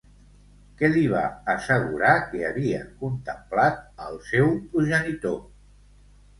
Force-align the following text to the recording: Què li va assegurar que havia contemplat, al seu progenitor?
Què 0.79 0.87
li 0.95 1.03
va 1.11 1.21
assegurar 1.55 2.15
que 2.33 2.41
havia 2.49 2.81
contemplat, 3.03 3.79
al 4.09 4.21
seu 4.33 4.53
progenitor? 4.75 5.41